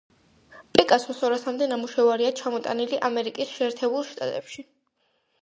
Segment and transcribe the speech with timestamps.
[0.77, 4.69] პიკასოს ორასამდე ნამუშევარია ჩამოტანილი ამერიკის შეერთებულ შტატებში.